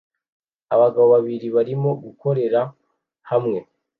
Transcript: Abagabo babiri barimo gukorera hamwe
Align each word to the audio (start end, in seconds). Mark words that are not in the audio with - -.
Abagabo 0.73 1.07
babiri 1.13 1.47
barimo 1.55 1.89
gukorera 2.03 2.61
hamwe 3.29 3.59